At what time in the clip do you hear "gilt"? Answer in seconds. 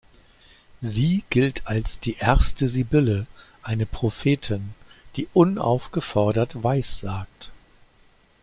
1.29-1.67